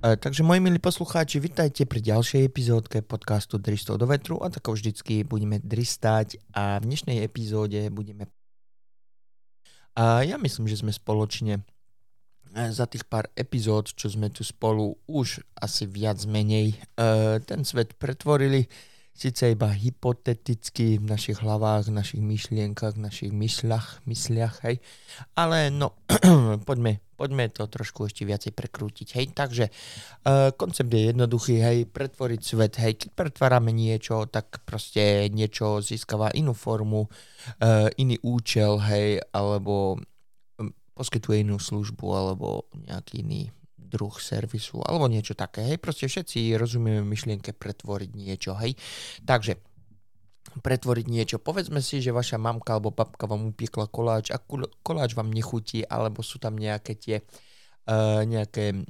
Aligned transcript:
E, 0.00 0.16
takže 0.16 0.40
moji 0.40 0.64
milí 0.64 0.80
poslucháči, 0.80 1.44
vitajte 1.44 1.84
pri 1.84 2.00
ďalšej 2.00 2.48
epizódke 2.48 3.04
podcastu 3.04 3.60
Dristov 3.60 4.00
do 4.00 4.08
vetru 4.08 4.40
a 4.40 4.48
tako 4.48 4.72
vždycky 4.72 5.28
budeme 5.28 5.60
dristať 5.60 6.40
a 6.56 6.80
v 6.80 6.88
dnešnej 6.88 7.20
epizóde 7.20 7.84
budeme 7.92 8.24
a 9.92 10.24
ja 10.24 10.40
myslím, 10.40 10.72
že 10.72 10.80
sme 10.80 10.88
spoločne 10.88 11.60
e, 11.60 11.62
za 12.72 12.88
tých 12.88 13.04
pár 13.04 13.28
epizód, 13.36 13.92
čo 13.92 14.08
sme 14.08 14.32
tu 14.32 14.40
spolu 14.40 14.96
už 15.04 15.44
asi 15.60 15.84
viac 15.84 16.24
menej 16.24 16.80
e, 16.96 17.36
ten 17.44 17.60
svet 17.68 17.92
pretvorili 18.00 18.72
síce 19.20 19.52
iba 19.52 19.68
hypoteticky 19.68 20.96
v 20.96 21.04
našich 21.04 21.44
hlavách, 21.44 21.92
v 21.92 21.96
našich 22.00 22.22
myšlienkach, 22.24 22.96
v 22.96 23.04
našich 23.04 23.32
mysľach, 23.36 24.00
mysliach, 24.08 24.64
hej, 24.64 24.80
ale 25.36 25.68
no, 25.68 25.92
poďme, 26.68 27.04
poďme 27.20 27.52
to 27.52 27.68
trošku 27.68 28.08
ešte 28.08 28.24
viacej 28.24 28.56
prekrútiť, 28.56 29.08
hej, 29.20 29.26
takže 29.36 29.68
uh, 29.68 30.56
koncept 30.56 30.88
je 30.88 31.12
jednoduchý, 31.12 31.60
hej, 31.60 31.78
pretvoriť 31.92 32.40
svet, 32.40 32.80
hej, 32.80 32.96
keď 32.96 33.08
pretvárame 33.12 33.76
niečo, 33.76 34.24
tak 34.24 34.64
proste 34.64 35.28
niečo 35.28 35.84
získava 35.84 36.32
inú 36.32 36.56
formu, 36.56 37.04
uh, 37.04 37.92
iný 38.00 38.16
účel, 38.24 38.80
hej, 38.88 39.20
alebo 39.36 40.00
hm, 40.56 40.96
poskytuje 40.96 41.44
inú 41.44 41.60
službu, 41.60 42.08
alebo 42.08 42.64
nejaký 42.88 43.20
iný 43.20 43.52
druh 43.90 44.14
servisu 44.14 44.78
alebo 44.86 45.10
niečo 45.10 45.34
také, 45.34 45.66
hej, 45.66 45.82
proste 45.82 46.06
všetci 46.06 46.54
rozumieme 46.54 47.02
myšlienke 47.02 47.50
pretvoriť 47.58 48.10
niečo, 48.14 48.54
hej. 48.62 48.78
Takže 49.26 49.58
pretvoriť 50.50 51.06
niečo. 51.06 51.36
Povedzme 51.38 51.78
si, 51.84 52.02
že 52.02 52.14
vaša 52.14 52.40
mamka 52.40 52.74
alebo 52.74 52.90
babka 52.90 53.28
vám 53.28 53.54
upiekla 53.54 53.86
koláč 53.86 54.34
a 54.34 54.40
koláč 54.82 55.14
vám 55.14 55.30
nechutí, 55.30 55.84
alebo 55.86 56.24
sú 56.24 56.42
tam 56.42 56.58
nejaké 56.58 56.96
tie 56.96 57.16
uh, 57.22 58.22
nejaké, 58.26 58.82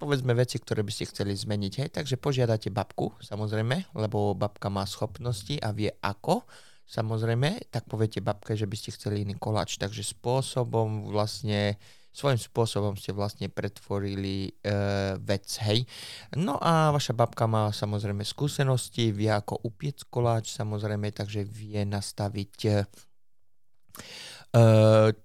povedzme, 0.00 0.32
veci, 0.32 0.56
ktoré 0.56 0.80
by 0.80 0.92
ste 0.94 1.10
chceli 1.10 1.36
zmeniť. 1.36 1.72
Hej? 1.84 1.88
Takže 1.92 2.16
požiadate 2.16 2.72
babku, 2.72 3.12
samozrejme, 3.20 3.92
lebo 3.98 4.32
babka 4.32 4.72
má 4.72 4.88
schopnosti 4.88 5.58
a 5.60 5.74
vie 5.76 5.92
ako, 6.00 6.48
samozrejme, 6.88 7.68
tak 7.68 7.90
poviete 7.90 8.24
babke, 8.24 8.56
že 8.56 8.64
by 8.64 8.76
ste 8.78 8.94
chceli 8.96 9.26
iný 9.26 9.36
koláč. 9.36 9.76
Takže 9.76 10.06
spôsobom 10.16 11.12
vlastne 11.12 11.76
uh, 11.76 12.01
svojím 12.12 12.36
spôsobom 12.36 12.94
ste 13.00 13.16
vlastne 13.16 13.48
pretvorili 13.48 14.52
uh, 14.68 15.16
vec, 15.16 15.48
hej. 15.64 15.88
No 16.36 16.60
a 16.60 16.92
vaša 16.92 17.16
babka 17.16 17.48
má 17.48 17.72
samozrejme 17.72 18.20
skúsenosti, 18.22 19.16
vie 19.16 19.32
ako 19.32 19.64
upiec 19.64 20.04
koláč, 20.12 20.52
samozrejme, 20.52 21.08
takže 21.10 21.48
vie 21.48 21.82
nastaviť 21.88 22.54
uh, 22.68 22.84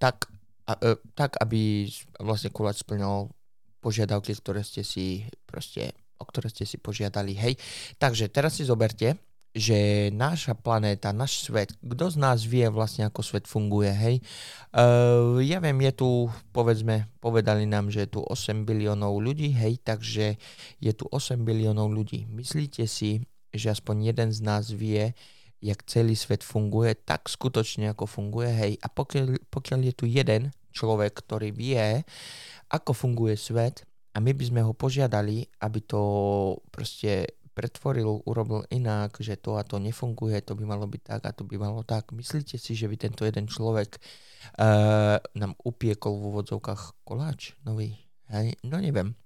tak, 0.00 0.16
uh, 0.64 0.96
tak, 1.12 1.36
aby 1.44 1.86
vlastne 2.24 2.48
koláč 2.48 2.80
splňal 2.80 3.28
požiadavky, 3.84 4.32
ktoré 4.34 4.64
ste 4.64 4.80
si 4.80 5.28
proste 5.44 5.92
o 6.18 6.26
ktoré 6.26 6.50
ste 6.50 6.66
si 6.66 6.82
požiadali, 6.82 7.30
hej. 7.38 7.54
Takže 8.02 8.26
teraz 8.26 8.58
si 8.58 8.66
zoberte, 8.66 9.14
že 9.56 10.08
naša 10.12 10.52
planéta, 10.52 11.10
náš 11.10 11.48
svet, 11.48 11.72
kto 11.80 12.12
z 12.12 12.16
nás 12.20 12.44
vie 12.44 12.68
vlastne, 12.68 13.08
ako 13.08 13.24
svet 13.24 13.48
funguje, 13.48 13.90
hej? 13.90 14.16
Uh, 14.70 15.40
ja 15.40 15.58
viem, 15.58 15.76
je 15.88 15.92
tu, 15.96 16.10
povedzme, 16.52 17.08
povedali 17.18 17.64
nám, 17.64 17.88
že 17.88 18.04
je 18.06 18.18
tu 18.18 18.20
8 18.22 18.68
biliónov 18.68 19.18
ľudí, 19.18 19.50
hej, 19.56 19.80
takže 19.80 20.36
je 20.78 20.92
tu 20.92 21.08
8 21.08 21.42
biliónov 21.42 21.88
ľudí. 21.90 22.28
Myslíte 22.28 22.84
si, 22.84 23.24
že 23.50 23.72
aspoň 23.72 24.12
jeden 24.12 24.30
z 24.30 24.40
nás 24.44 24.68
vie, 24.68 25.16
jak 25.58 25.80
celý 25.88 26.14
svet 26.14 26.44
funguje, 26.44 26.94
tak 26.94 27.26
skutočne 27.26 27.90
ako 27.96 28.06
funguje, 28.06 28.50
hej? 28.52 28.72
A 28.84 28.86
pokiaľ, 28.92 29.48
pokiaľ 29.48 29.80
je 29.90 29.94
tu 29.96 30.04
jeden 30.06 30.52
človek, 30.70 31.18
ktorý 31.18 31.50
vie, 31.50 32.04
ako 32.68 32.92
funguje 32.94 33.34
svet, 33.34 33.88
a 34.16 34.18
my 34.18 34.34
by 34.34 34.44
sme 34.50 34.60
ho 34.66 34.74
požiadali, 34.74 35.46
aby 35.62 35.78
to 35.86 36.02
proste 36.74 37.37
pretvoril, 37.58 38.22
urobil 38.22 38.62
inak, 38.70 39.18
že 39.18 39.34
to 39.34 39.58
a 39.58 39.66
to 39.66 39.82
nefunguje, 39.82 40.38
to 40.46 40.54
by 40.54 40.62
malo 40.62 40.86
byť 40.86 41.02
tak 41.02 41.22
a 41.26 41.34
to 41.34 41.42
by 41.42 41.58
malo 41.58 41.82
tak. 41.82 42.14
Myslíte 42.14 42.54
si, 42.54 42.78
že 42.78 42.86
by 42.86 42.94
tento 42.94 43.26
jeden 43.26 43.50
človek 43.50 43.98
uh, 44.62 45.18
nám 45.34 45.58
upiekol 45.66 46.14
v 46.14 46.26
úvodzovkách 46.30 47.02
koláč 47.02 47.58
nový? 47.66 47.98
Hej? 48.30 48.54
No 48.62 48.78
neviem. 48.78 49.18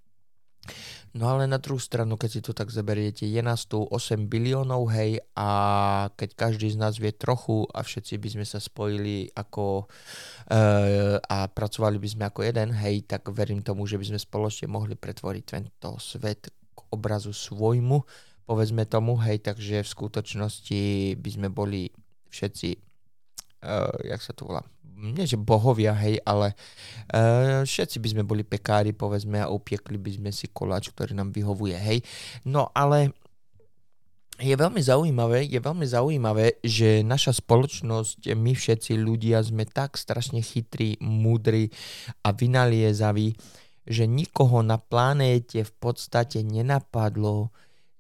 No 1.13 1.29
ale 1.29 1.45
na 1.45 1.61
druhú 1.61 1.77
stranu, 1.77 2.17
keď 2.17 2.31
si 2.33 2.41
to 2.41 2.57
tak 2.57 2.73
zoberiete, 2.73 3.29
je 3.29 3.43
nás 3.45 3.69
tu 3.69 3.85
8 3.85 4.33
biliónov, 4.33 4.89
hej, 4.97 5.21
a 5.37 6.09
keď 6.17 6.31
každý 6.33 6.73
z 6.73 6.81
nás 6.81 6.97
vie 6.97 7.13
trochu 7.13 7.69
a 7.69 7.85
všetci 7.85 8.17
by 8.17 8.29
sme 8.33 8.47
sa 8.49 8.57
spojili 8.57 9.29
ako 9.37 9.85
uh, 9.85 11.21
a 11.21 11.39
pracovali 11.53 12.01
by 12.01 12.09
sme 12.09 12.25
ako 12.33 12.41
jeden, 12.49 12.73
hej, 12.73 13.05
tak 13.05 13.29
verím 13.29 13.61
tomu, 13.61 13.85
že 13.85 14.01
by 14.01 14.15
sme 14.15 14.19
spoločne 14.23 14.73
mohli 14.73 14.97
pretvoriť 14.97 15.45
tento 15.45 16.01
svet 16.01 16.62
obrazu 16.93 17.33
svojmu, 17.33 18.05
povedzme 18.45 18.85
tomu, 18.85 19.17
hej, 19.25 19.41
takže 19.41 19.81
v 19.81 19.93
skutočnosti 19.93 20.83
by 21.17 21.31
sme 21.33 21.49
boli 21.49 21.89
všetci, 22.29 22.69
uh, 23.65 23.97
jak 24.05 24.21
sa 24.21 24.37
to 24.37 24.45
volá, 24.47 24.63
nie 25.03 25.27
že 25.27 25.41
bohovia, 25.41 25.97
hej, 25.99 26.23
ale 26.23 26.55
uh, 27.11 27.67
všetci 27.67 27.99
by 27.99 28.09
sme 28.13 28.23
boli 28.23 28.47
pekári, 28.47 28.95
povedzme, 28.95 29.43
a 29.43 29.51
upiekli 29.51 29.99
by 29.99 30.11
sme 30.21 30.31
si 30.31 30.53
koláč, 30.53 30.93
ktorý 30.95 31.17
nám 31.19 31.35
vyhovuje, 31.35 31.75
hej. 31.75 31.99
No 32.47 32.71
ale 32.71 33.11
je 34.43 34.55
veľmi 34.59 34.83
zaujímavé, 34.83 35.47
je 35.47 35.61
veľmi 35.63 35.87
zaujímavé, 35.87 36.59
že 36.67 37.07
naša 37.07 37.39
spoločnosť, 37.39 38.33
my 38.35 38.53
všetci 38.57 38.99
ľudia 38.99 39.39
sme 39.45 39.69
tak 39.69 39.95
strašne 39.95 40.43
chytrí, 40.43 40.99
múdri 40.99 41.71
a 42.27 42.35
vynaliezaví, 42.35 43.39
že 43.87 44.07
nikoho 44.07 44.63
na 44.63 44.79
planéte 44.79 45.67
v 45.67 45.73
podstate 45.83 46.47
nenapadlo 46.47 47.51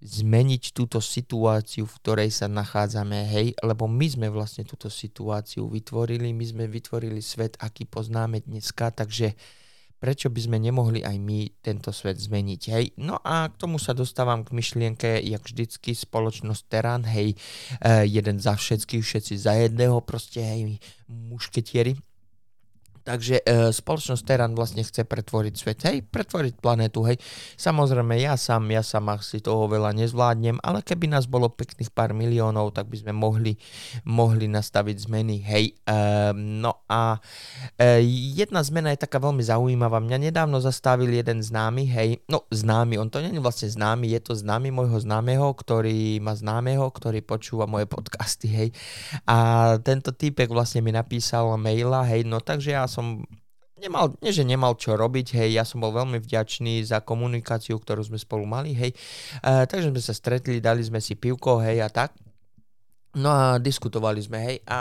zmeniť 0.02 0.74
túto 0.74 0.98
situáciu, 0.98 1.86
v 1.86 1.96
ktorej 2.02 2.30
sa 2.34 2.50
nachádzame, 2.50 3.22
hej, 3.30 3.46
lebo 3.62 3.86
my 3.86 4.06
sme 4.10 4.26
vlastne 4.34 4.66
túto 4.66 4.90
situáciu 4.90 5.70
vytvorili, 5.70 6.34
my 6.34 6.42
sme 6.42 6.64
vytvorili 6.66 7.22
svet, 7.22 7.54
aký 7.62 7.86
poznáme 7.86 8.42
dneska, 8.42 8.90
takže 8.90 9.38
prečo 10.02 10.26
by 10.26 10.40
sme 10.42 10.58
nemohli 10.58 11.06
aj 11.06 11.16
my 11.22 11.46
tento 11.62 11.94
svet 11.94 12.18
zmeniť, 12.18 12.62
hej. 12.74 12.84
No 12.98 13.22
a 13.22 13.46
k 13.46 13.54
tomu 13.54 13.78
sa 13.78 13.94
dostávam 13.94 14.42
k 14.42 14.50
myšlienke, 14.50 15.22
jak 15.22 15.46
vždycky 15.46 15.94
spoločnosť 15.94 16.62
Terán, 16.66 17.06
hej, 17.06 17.38
e, 17.78 18.10
jeden 18.10 18.42
za 18.42 18.58
všetkých, 18.58 19.06
všetci 19.06 19.38
za 19.38 19.54
jedného, 19.54 20.02
proste, 20.02 20.42
hej, 20.42 20.82
mušketieri, 21.06 21.94
Takže 23.02 23.42
e, 23.42 23.74
spoločnosť 23.74 24.22
Terán 24.22 24.54
vlastne 24.54 24.86
chce 24.86 25.02
pretvoriť 25.02 25.54
svet, 25.58 25.80
hej, 25.90 26.06
pretvoriť 26.06 26.54
planetu, 26.62 27.02
hej. 27.02 27.18
Samozrejme, 27.58 28.14
ja 28.22 28.38
sám, 28.38 28.70
ja 28.70 28.78
sám 28.86 29.10
si 29.18 29.42
toho 29.42 29.66
veľa 29.66 29.90
nezvládnem, 29.98 30.62
ale 30.62 30.86
keby 30.86 31.10
nás 31.10 31.26
bolo 31.26 31.50
pekných 31.50 31.90
pár 31.90 32.14
miliónov, 32.14 32.70
tak 32.70 32.86
by 32.86 33.02
sme 33.02 33.10
mohli, 33.10 33.58
mohli 34.06 34.46
nastaviť 34.46 35.10
zmeny, 35.10 35.42
hej. 35.42 35.74
E, 35.82 36.30
no 36.38 36.86
a 36.86 37.18
e, 37.74 38.06
jedna 38.38 38.62
zmena 38.62 38.94
je 38.94 39.02
taká 39.02 39.18
veľmi 39.18 39.42
zaujímavá. 39.42 39.98
Mňa 39.98 40.30
nedávno 40.30 40.62
zastavil 40.62 41.10
jeden 41.10 41.42
známy, 41.42 41.90
hej, 41.90 42.22
no 42.30 42.46
známy, 42.54 43.02
on 43.02 43.10
to 43.10 43.18
nie 43.18 43.34
je 43.34 43.42
vlastne 43.42 43.66
známy, 43.66 44.14
je 44.14 44.20
to 44.22 44.38
známy 44.38 44.70
môjho 44.70 45.02
známeho, 45.02 45.50
ktorý 45.58 46.22
má 46.22 46.38
známeho, 46.38 46.86
ktorý 46.86 47.18
počúva 47.26 47.66
moje 47.66 47.90
podcasty, 47.94 48.46
hej. 48.46 48.68
A 49.26 49.74
tento 49.82 50.14
týpek 50.14 50.46
vlastne 50.54 50.86
mi 50.86 50.94
napísal 50.94 51.50
maila, 51.58 52.06
hej, 52.06 52.22
no 52.22 52.38
takže 52.38 52.78
ja 52.78 52.91
som 52.92 53.24
nemal, 53.82 54.14
nie 54.22 54.30
že 54.30 54.46
nemal 54.46 54.78
čo 54.78 54.94
robiť, 54.94 55.34
hej, 55.34 55.58
ja 55.58 55.64
som 55.66 55.82
bol 55.82 55.90
veľmi 55.90 56.22
vďačný 56.22 56.86
za 56.86 57.02
komunikáciu, 57.02 57.82
ktorú 57.82 58.06
sme 58.06 58.18
spolu 58.20 58.46
mali, 58.46 58.70
hej, 58.76 58.94
uh, 59.42 59.66
takže 59.66 59.90
sme 59.90 60.02
sa 60.04 60.14
stretli, 60.14 60.62
dali 60.62 60.84
sme 60.86 61.02
si 61.02 61.18
pivko, 61.18 61.58
hej, 61.58 61.82
a 61.82 61.90
tak. 61.90 62.14
No 63.18 63.28
a 63.28 63.58
diskutovali 63.58 64.22
sme, 64.22 64.38
hej, 64.38 64.56
a 64.70 64.78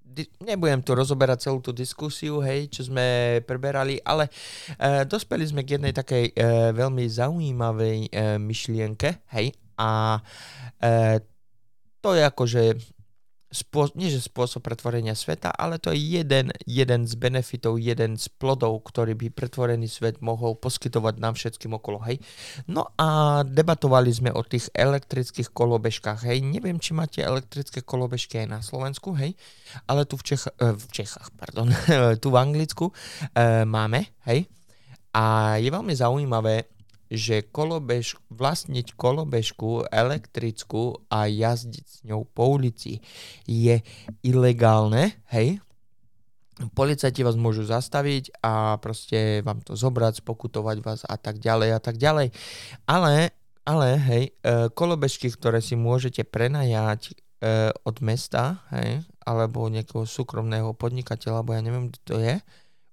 di- 0.00 0.30
nebudem 0.42 0.80
tu 0.80 0.96
rozoberať 0.96 1.50
celú 1.50 1.60
tú 1.60 1.70
diskusiu, 1.76 2.40
hej, 2.40 2.72
čo 2.72 2.88
sme 2.88 3.38
preberali, 3.44 4.00
ale 4.00 4.32
uh, 4.80 5.04
dospeli 5.04 5.44
sme 5.44 5.62
k 5.68 5.76
jednej 5.76 5.92
takej 5.92 6.24
uh, 6.32 6.72
veľmi 6.72 7.04
zaujímavej 7.04 7.98
uh, 8.08 8.40
myšlienke, 8.40 9.28
hej, 9.36 9.52
a 9.78 10.18
uh, 10.80 11.16
to 12.00 12.10
je 12.16 12.22
akože 12.24 12.62
spô- 13.48 13.92
nie 13.96 14.12
že 14.12 14.20
spôsob 14.20 14.60
pretvorenia 14.60 15.16
sveta, 15.16 15.48
ale 15.52 15.80
to 15.80 15.92
je 15.92 16.20
jeden, 16.20 16.52
jeden 16.68 17.08
z 17.08 17.14
benefitov, 17.16 17.80
jeden 17.80 18.20
z 18.20 18.28
plodov, 18.28 18.84
ktorý 18.84 19.16
by 19.16 19.32
pretvorený 19.32 19.88
svet 19.88 20.20
mohol 20.20 20.56
poskytovať 20.60 21.14
nám 21.16 21.34
všetkým 21.36 21.72
okolo, 21.76 22.04
hej. 22.04 22.20
No 22.68 22.92
a 23.00 23.40
debatovali 23.44 24.12
sme 24.12 24.30
o 24.32 24.44
tých 24.44 24.68
elektrických 24.76 25.52
kolobežkách, 25.52 26.28
hej. 26.28 26.44
Neviem, 26.44 26.76
či 26.76 26.92
máte 26.92 27.24
elektrické 27.24 27.80
kolobežky 27.80 28.44
aj 28.44 28.48
na 28.48 28.60
Slovensku, 28.60 29.16
hej, 29.16 29.32
ale 29.88 30.04
tu 30.04 30.20
v, 30.20 30.34
Čech- 30.34 30.52
eh, 30.52 30.76
v 30.76 30.86
Čechách, 30.92 31.32
pardon, 31.36 31.72
tu 32.22 32.28
v 32.28 32.36
Anglicku 32.36 32.92
e, 33.32 33.64
máme, 33.64 34.12
hej. 34.28 34.44
A 35.16 35.56
je 35.56 35.72
veľmi 35.72 35.96
zaujímavé, 35.96 36.77
že 37.08 37.44
kolobež, 37.44 38.20
vlastniť 38.28 38.94
kolobežku 38.94 39.88
elektrickú 39.88 41.00
a 41.08 41.24
jazdiť 41.28 41.86
s 41.88 41.98
ňou 42.04 42.28
po 42.28 42.56
ulici 42.56 43.00
je 43.48 43.80
ilegálne, 44.22 45.16
hej? 45.32 45.60
policajti 46.74 47.22
vás 47.22 47.38
môžu 47.38 47.62
zastaviť 47.62 48.42
a 48.42 48.76
proste 48.82 49.46
vám 49.46 49.62
to 49.62 49.78
zobrať, 49.78 50.26
spokutovať 50.26 50.76
vás 50.82 51.00
a 51.06 51.14
tak 51.14 51.38
ďalej 51.38 51.70
a 51.70 51.80
tak 51.80 51.96
ďalej. 51.96 52.34
Ale, 52.90 53.30
ale 53.62 53.88
hej, 54.10 54.24
e, 54.42 54.66
kolobežky, 54.74 55.30
ktoré 55.30 55.62
si 55.62 55.78
môžete 55.78 56.26
prenajať 56.26 57.14
e, 57.14 57.70
od 57.86 57.96
mesta, 58.02 58.66
hej, 58.74 59.06
alebo 59.22 59.70
nejakého 59.70 60.02
súkromného 60.02 60.74
podnikateľa, 60.74 61.46
alebo 61.46 61.54
ja 61.54 61.62
neviem, 61.62 61.94
kto 61.94 62.00
to 62.02 62.16
je, 62.18 62.36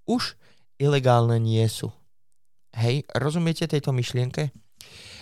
už 0.05 0.37
ilegálne 0.77 1.41
nie 1.41 1.65
sú. 1.65 1.89
Hej, 2.75 3.07
rozumiete 3.15 3.67
tejto 3.71 3.95
myšlienke? 3.95 4.51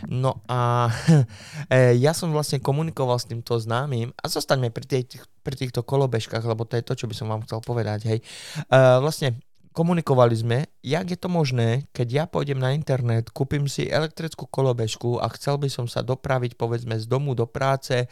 No 0.09 0.43
a 0.49 0.91
e, 1.71 1.95
ja 2.01 2.11
som 2.11 2.33
vlastne 2.33 2.59
komunikoval 2.59 3.15
s 3.21 3.29
týmto 3.29 3.55
známym 3.55 4.11
a 4.19 4.25
zostaňme 4.27 4.73
pri, 4.73 4.85
tých, 5.05 5.23
pri 5.45 5.55
týchto 5.55 5.85
kolobežkách, 5.85 6.43
lebo 6.43 6.67
to 6.67 6.75
je 6.75 6.83
to, 6.83 6.93
čo 6.97 7.05
by 7.07 7.15
som 7.15 7.31
vám 7.31 7.45
chcel 7.47 7.63
povedať. 7.63 8.09
Hej. 8.09 8.19
Uh, 8.67 8.99
vlastne 8.99 9.39
komunikovali 9.73 10.35
sme, 10.37 10.69
jak 10.85 11.09
je 11.09 11.17
to 11.17 11.27
možné, 11.27 11.89
keď 11.89 12.07
ja 12.07 12.23
pôjdem 12.29 12.61
na 12.61 12.71
internet, 12.77 13.33
kúpim 13.33 13.65
si 13.65 13.89
elektrickú 13.89 14.45
kolobežku 14.45 15.17
a 15.17 15.27
chcel 15.33 15.57
by 15.57 15.67
som 15.67 15.89
sa 15.89 16.05
dopraviť 16.05 16.53
povedzme 16.53 16.95
z 17.01 17.09
domu 17.09 17.33
do 17.33 17.49
práce, 17.49 18.05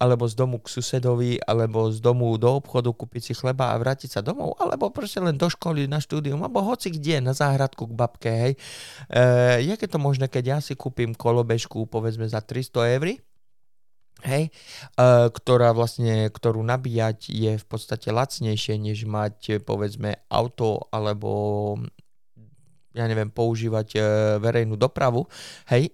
alebo 0.00 0.24
z 0.24 0.34
domu 0.34 0.56
k 0.58 0.72
susedovi, 0.72 1.36
alebo 1.44 1.92
z 1.92 2.00
domu 2.00 2.32
do 2.40 2.58
obchodu, 2.58 2.88
kúpiť 2.88 3.22
si 3.30 3.32
chleba 3.36 3.76
a 3.76 3.78
vrátiť 3.78 4.18
sa 4.18 4.20
domov, 4.24 4.56
alebo 4.56 4.88
proste 4.88 5.20
len 5.20 5.36
do 5.36 5.46
školy, 5.46 5.84
na 5.84 6.00
štúdium, 6.00 6.40
alebo 6.40 6.64
hoci 6.64 6.88
kde, 6.88 7.20
na 7.20 7.36
záhradku 7.36 7.86
k 7.86 7.92
babke, 7.92 8.32
hej. 8.32 8.52
E, 9.12 9.22
jak 9.68 9.84
je 9.84 9.90
to 9.92 10.00
možné, 10.00 10.26
keď 10.32 10.44
ja 10.48 10.58
si 10.64 10.72
kúpim 10.72 11.12
kolobežku 11.12 11.84
povedzme 11.86 12.24
za 12.24 12.40
300 12.40 12.96
eur, 12.96 13.20
hej, 14.24 14.50
uh, 14.98 15.28
ktorá 15.28 15.74
vlastne, 15.74 16.30
ktorú 16.30 16.62
nabíjať 16.62 17.30
je 17.30 17.52
v 17.58 17.66
podstate 17.66 18.08
lacnejšie, 18.10 18.78
než 18.78 19.04
mať 19.06 19.62
povedzme 19.62 20.22
auto 20.30 20.88
alebo 20.90 21.30
ja 22.92 23.08
neviem, 23.08 23.32
používať 23.32 23.88
uh, 23.96 24.02
verejnú 24.38 24.76
dopravu, 24.76 25.24
hej, 25.72 25.92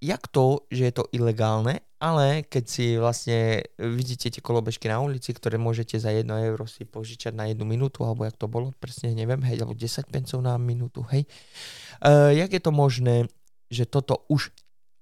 jak 0.00 0.28
to, 0.28 0.62
že 0.70 0.92
je 0.92 0.94
to 0.94 1.04
ilegálne, 1.10 1.80
ale 1.96 2.44
keď 2.44 2.64
si 2.68 2.86
vlastne 3.00 3.64
vidíte 3.80 4.28
tie 4.28 4.42
kolobežky 4.44 4.86
na 4.86 5.00
ulici, 5.00 5.32
ktoré 5.32 5.56
môžete 5.56 5.96
za 5.96 6.12
1 6.12 6.28
euro 6.28 6.68
si 6.68 6.84
požičať 6.84 7.32
na 7.32 7.48
jednu 7.48 7.64
minútu, 7.64 8.04
alebo 8.04 8.28
jak 8.28 8.36
to 8.36 8.46
bolo, 8.46 8.70
presne 8.76 9.16
neviem, 9.16 9.40
hej, 9.48 9.64
alebo 9.64 9.72
10 9.72 10.06
pencov 10.12 10.38
na 10.44 10.60
minútu, 10.60 11.00
hej. 11.10 11.24
Uh, 12.04 12.30
jak 12.36 12.52
je 12.52 12.60
to 12.60 12.70
možné, 12.70 13.26
že 13.72 13.88
toto 13.88 14.28
už 14.28 14.52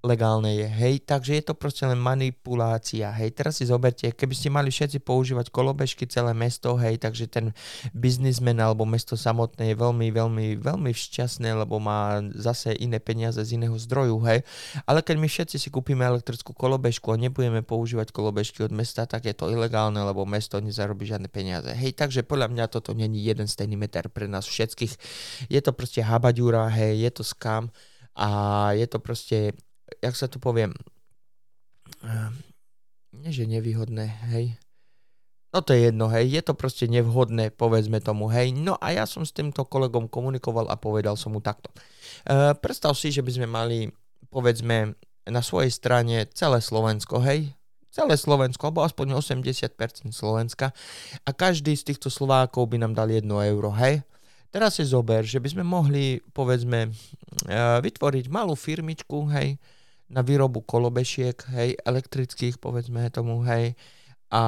legálne 0.04 0.52
je, 0.52 0.68
hej, 0.68 1.00
takže 1.00 1.40
je 1.40 1.44
to 1.48 1.54
proste 1.56 1.80
len 1.88 1.96
manipulácia, 1.96 3.08
hej, 3.16 3.32
teraz 3.32 3.56
si 3.56 3.64
zoberte, 3.64 4.12
keby 4.12 4.34
ste 4.36 4.52
mali 4.52 4.68
všetci 4.68 5.00
používať 5.00 5.48
kolobežky 5.48 6.04
celé 6.04 6.36
mesto, 6.36 6.76
hej, 6.76 7.00
takže 7.00 7.24
ten 7.24 7.56
biznismen 7.96 8.60
alebo 8.60 8.84
mesto 8.84 9.16
samotné 9.16 9.72
je 9.72 9.76
veľmi, 9.80 10.12
veľmi, 10.12 10.46
veľmi 10.60 10.92
šťastné, 10.92 11.56
lebo 11.56 11.80
má 11.80 12.20
zase 12.36 12.76
iné 12.76 13.00
peniaze 13.00 13.40
z 13.40 13.56
iného 13.56 13.72
zdroju, 13.80 14.20
hej, 14.28 14.44
ale 14.84 15.00
keď 15.00 15.16
my 15.16 15.28
všetci 15.32 15.56
si 15.56 15.68
kúpime 15.72 16.04
elektrickú 16.04 16.52
kolobežku 16.52 17.08
a 17.08 17.16
nebudeme 17.16 17.64
používať 17.64 18.12
kolobežky 18.12 18.60
od 18.60 18.76
mesta, 18.76 19.08
tak 19.08 19.24
je 19.24 19.32
to 19.32 19.48
ilegálne, 19.48 19.96
lebo 19.96 20.28
mesto 20.28 20.60
nezarobí 20.60 21.08
žiadne 21.08 21.32
peniaze, 21.32 21.72
hej, 21.72 21.96
takže 21.96 22.28
podľa 22.28 22.52
mňa 22.52 22.64
toto 22.68 22.92
není 22.92 23.24
jeden 23.24 23.48
stejný 23.48 23.80
meter 23.80 24.12
pre 24.12 24.28
nás 24.28 24.44
všetkých, 24.44 24.92
je 25.48 25.60
to 25.64 25.72
proste 25.72 26.04
habaďúra, 26.04 26.68
hej, 26.68 27.08
je 27.08 27.10
to 27.16 27.24
skam, 27.24 27.72
a 28.14 28.70
je 28.78 28.86
to 28.86 29.02
proste 29.02 29.58
jak 30.00 30.14
sa 30.16 30.26
to 30.26 30.40
poviem, 30.40 30.72
ehm, 32.04 32.34
nie 33.14 33.30
že 33.30 33.46
nevýhodné, 33.46 34.06
hej. 34.32 34.58
No 35.54 35.62
to 35.62 35.70
je 35.70 35.86
jedno, 35.86 36.10
hej, 36.10 36.34
je 36.34 36.42
to 36.42 36.58
proste 36.58 36.90
nevhodné, 36.90 37.54
povedzme 37.54 38.02
tomu, 38.02 38.26
hej. 38.26 38.50
No 38.50 38.74
a 38.82 38.90
ja 38.90 39.06
som 39.06 39.22
s 39.22 39.30
týmto 39.30 39.62
kolegom 39.62 40.10
komunikoval 40.10 40.66
a 40.66 40.74
povedal 40.74 41.14
som 41.14 41.30
mu 41.30 41.38
takto. 41.38 41.70
E, 42.26 42.58
predstav 42.58 42.98
si, 42.98 43.14
že 43.14 43.22
by 43.22 43.30
sme 43.30 43.46
mali, 43.46 43.78
povedzme, 44.34 44.98
na 45.30 45.40
svojej 45.46 45.70
strane 45.70 46.26
celé 46.34 46.58
Slovensko, 46.58 47.22
hej, 47.22 47.54
celé 47.94 48.18
Slovensko, 48.18 48.66
alebo 48.66 48.82
aspoň 48.82 49.14
80% 49.22 50.10
Slovenska 50.10 50.74
a 51.22 51.30
každý 51.30 51.78
z 51.78 51.94
týchto 51.94 52.10
Slovákov 52.10 52.74
by 52.74 52.82
nám 52.82 52.98
dal 52.98 53.14
1 53.14 53.22
euro, 53.22 53.70
hej. 53.78 54.02
Teraz 54.54 54.78
si 54.78 54.86
zober, 54.86 55.26
že 55.26 55.42
by 55.42 55.48
sme 55.50 55.64
mohli, 55.66 56.22
povedzme, 56.30 56.86
e, 56.86 56.90
vytvoriť 57.82 58.30
malú 58.30 58.54
firmičku, 58.54 59.26
hej, 59.34 59.58
na 60.06 60.22
výrobu 60.22 60.62
kolobešiek, 60.62 61.34
hej, 61.58 61.74
elektrických, 61.82 62.62
povedzme 62.62 63.10
tomu, 63.10 63.42
hej. 63.50 63.74
A 64.30 64.42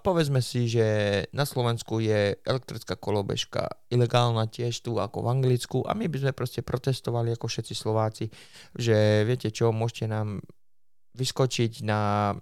povedzme 0.00 0.40
si, 0.40 0.64
že 0.64 0.88
na 1.36 1.44
Slovensku 1.44 2.00
je 2.00 2.40
elektrická 2.40 2.96
kolobežka 2.96 3.68
ilegálna 3.92 4.48
tiež 4.48 4.80
tu 4.80 4.96
ako 4.96 5.28
v 5.28 5.30
Anglicku 5.32 5.78
a 5.84 5.92
my 5.92 6.08
by 6.08 6.24
sme 6.24 6.32
proste 6.32 6.64
protestovali 6.64 7.36
ako 7.36 7.44
všetci 7.44 7.74
Slováci, 7.76 8.32
že 8.72 9.28
viete 9.28 9.52
čo, 9.52 9.76
môžete 9.76 10.08
nám 10.08 10.40
vyskočiť 11.20 11.84
na, 11.84 12.32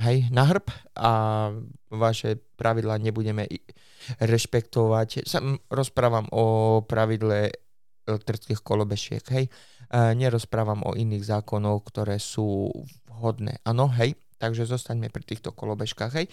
hej, 0.00 0.32
na 0.32 0.48
hrb 0.48 0.64
a 0.96 1.12
vaše 1.92 2.40
pravidla 2.56 2.96
nebudeme 2.96 3.44
rešpektovať. 4.22 5.28
Sam 5.28 5.60
rozprávam 5.68 6.30
o 6.32 6.80
pravidle 6.86 7.52
elektrických 8.08 8.64
kolobešiek, 8.64 9.24
hej 9.36 9.46
nerozprávam 9.92 10.80
o 10.88 10.96
iných 10.96 11.36
zákonoch, 11.36 11.84
ktoré 11.92 12.16
sú 12.16 12.72
vhodné. 13.12 13.60
Áno, 13.68 13.92
hej, 13.92 14.16
takže 14.40 14.64
zostaňme 14.64 15.12
pri 15.12 15.20
týchto 15.22 15.52
kolobežkách. 15.52 16.12
Hej. 16.16 16.26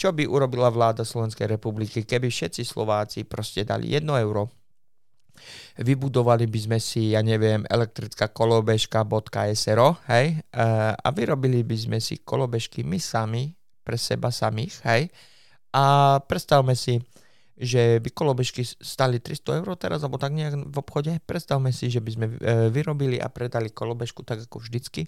Čo 0.00 0.16
by 0.16 0.24
urobila 0.24 0.72
vláda 0.72 1.04
Slovenskej 1.04 1.46
republiky, 1.46 2.08
keby 2.08 2.32
všetci 2.32 2.64
Slováci 2.64 3.28
proste 3.28 3.68
dali 3.68 3.92
1 3.92 4.08
euro, 4.08 4.48
vybudovali 5.78 6.46
by 6.48 6.58
sme 6.58 6.78
si, 6.78 7.16
ja 7.16 7.20
neviem, 7.24 7.64
elektrická 7.68 8.28
kolobežka.sro, 8.30 9.88
hej, 10.08 10.26
a 10.98 11.08
vyrobili 11.12 11.62
by 11.64 11.76
sme 11.76 11.98
si 11.98 12.20
kolobežky 12.20 12.82
my 12.86 12.98
sami, 13.00 13.52
pre 13.82 13.98
seba 13.98 14.30
samých, 14.30 14.78
hej, 14.86 15.02
a 15.72 16.18
predstavme 16.22 16.76
si, 16.76 17.00
že 17.62 18.00
by 18.00 18.10
kolobežky 18.10 18.64
stali 18.64 19.20
300 19.20 19.60
eur 19.62 19.68
teraz, 19.76 20.00
alebo 20.02 20.16
tak 20.16 20.34
nejak 20.34 20.72
v 20.72 20.76
obchode. 20.76 21.12
Predstavme 21.22 21.70
si, 21.70 21.92
že 21.92 22.00
by 22.00 22.10
sme 22.10 22.26
e, 22.26 22.34
vyrobili 22.72 23.20
a 23.20 23.28
predali 23.28 23.68
kolobežku 23.68 24.24
tak 24.24 24.48
ako 24.48 24.58
vždycky 24.58 25.06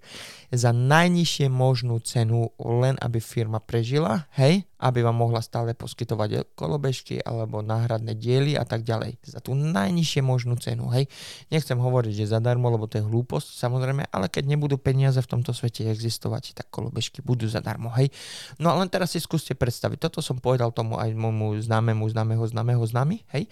za 0.53 0.71
najnižšie 0.71 1.49
možnú 1.49 1.99
cenu, 2.05 2.53
len 2.61 3.01
aby 3.01 3.19
firma 3.19 3.59
prežila, 3.59 4.29
hej, 4.37 4.69
aby 4.79 5.07
vám 5.07 5.15
mohla 5.15 5.39
stále 5.41 5.73
poskytovať 5.73 6.55
kolobežky 6.59 7.23
alebo 7.23 7.63
náhradné 7.63 8.19
diely 8.19 8.59
a 8.59 8.67
tak 8.67 8.83
ďalej. 8.83 9.19
Za 9.23 9.39
tú 9.39 9.55
najnižšie 9.55 10.21
možnú 10.25 10.59
cenu, 10.59 10.91
hej. 10.91 11.07
Nechcem 11.49 11.79
hovoriť, 11.79 12.13
že 12.25 12.35
zadarmo, 12.35 12.71
lebo 12.71 12.91
to 12.91 12.99
je 12.99 13.05
hlúposť, 13.07 13.59
samozrejme, 13.59 14.11
ale 14.11 14.27
keď 14.27 14.45
nebudú 14.51 14.77
peniaze 14.77 15.19
v 15.23 15.31
tomto 15.31 15.55
svete 15.55 15.87
existovať, 15.87 16.59
tak 16.59 16.67
kolobežky 16.75 17.23
budú 17.23 17.47
zadarmo, 17.47 17.93
hej. 17.95 18.11
No 18.59 18.73
a 18.73 18.79
len 18.79 18.91
teraz 18.91 19.15
si 19.15 19.23
skúste 19.23 19.55
predstaviť, 19.55 20.11
toto 20.11 20.21
som 20.25 20.39
povedal 20.39 20.75
tomu 20.75 20.99
aj 20.99 21.15
môjmu 21.15 21.61
známemu, 21.63 22.05
známeho, 22.11 22.45
známeho, 22.45 22.83
známy, 22.83 23.23
hej, 23.35 23.45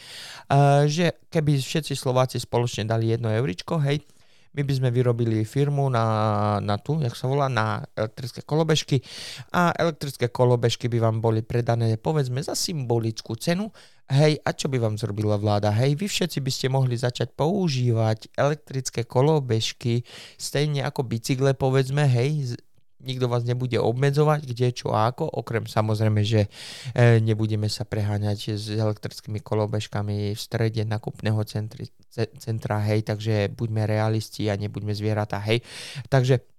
uh, 0.50 0.84
že 0.90 1.14
keby 1.30 1.58
všetci 1.58 1.94
Slováci 1.94 2.36
spoločne 2.42 2.84
dali 2.88 3.10
jedno 3.10 3.30
euričko, 3.30 3.78
hej, 3.82 4.02
my 4.52 4.62
by 4.62 4.72
sme 4.76 4.88
vyrobili 4.92 5.48
firmu 5.48 5.88
na, 5.88 6.04
na 6.60 6.76
tu, 6.76 7.00
jak 7.00 7.16
sa 7.16 7.24
volá, 7.24 7.48
na 7.48 7.80
elektrické 7.96 8.44
kolobežky 8.44 9.00
a 9.48 9.72
elektrické 9.72 10.28
kolobežky 10.28 10.92
by 10.92 10.98
vám 11.00 11.24
boli 11.24 11.40
predané 11.40 11.96
povedzme 11.96 12.40
za 12.44 12.52
symbolickú 12.52 13.36
cenu. 13.40 13.72
Hej, 14.12 14.44
a 14.44 14.52
čo 14.52 14.68
by 14.68 14.76
vám 14.76 15.00
zrobila 15.00 15.40
vláda? 15.40 15.72
Hej, 15.72 15.96
vy 15.96 16.04
všetci 16.04 16.44
by 16.44 16.50
ste 16.52 16.66
mohli 16.68 17.00
začať 17.00 17.32
používať 17.32 18.28
elektrické 18.36 19.08
kolobežky 19.08 20.04
stejne 20.36 20.84
ako 20.84 21.08
bicykle, 21.08 21.56
povedzme, 21.56 22.04
hej, 22.04 22.60
nikto 23.02 23.26
vás 23.26 23.42
nebude 23.42 23.78
obmedzovať, 23.78 24.46
kde, 24.46 24.68
čo 24.70 24.94
a 24.94 25.10
ako, 25.10 25.26
okrem 25.26 25.66
samozrejme, 25.66 26.22
že 26.22 26.46
e, 26.94 27.18
nebudeme 27.18 27.66
sa 27.66 27.82
preháňať 27.82 28.54
s 28.54 28.70
elektrickými 28.70 29.42
kolobežkami 29.42 30.34
v 30.34 30.40
strede 30.40 30.86
nakupného 30.86 31.42
centra, 32.38 32.76
hej, 32.86 33.00
takže 33.02 33.50
buďme 33.50 33.88
realisti 33.88 34.46
a 34.46 34.54
nebuďme 34.54 34.94
zvieratá, 34.94 35.42
hej. 35.42 35.64
Takže 36.06 36.51